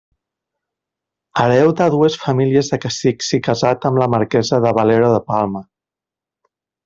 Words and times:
Hereu 1.41 1.73
de 1.81 1.89
dues 1.95 2.15
famílies 2.23 2.71
de 2.73 2.79
cacics 2.87 3.29
i 3.39 3.41
casat 3.49 3.85
amb 3.91 4.03
la 4.03 4.09
marquesa 4.15 4.61
de 4.65 4.71
Valero 4.79 5.11
de 5.19 5.21
Palma. 5.29 5.63